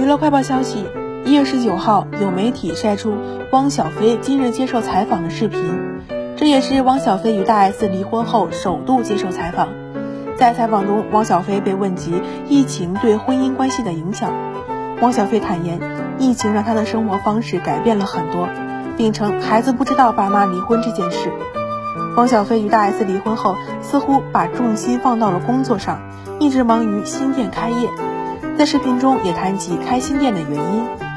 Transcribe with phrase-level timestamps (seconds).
[0.00, 0.86] 娱乐快报消息：
[1.26, 3.18] 一月十九号，有媒体晒出
[3.52, 5.60] 汪小菲今日接受采访的视频，
[6.38, 9.68] 这也是汪小菲与大 S 离婚后首度接受采访。
[10.38, 12.14] 在采访中，汪小菲被问及
[12.48, 14.32] 疫情对婚姻关系的影响，
[15.02, 15.78] 汪小菲坦言，
[16.18, 18.48] 疫情让他的生活方式改变了很多，
[18.96, 21.30] 并称孩子不知道爸妈离婚这件事。
[22.16, 26.00] 汪小菲与大 S 离婚后，似乎把重心放到了工作上，
[26.38, 27.90] 一直忙于新店开业。
[28.60, 31.09] 在视频中也谈及开新店的原因。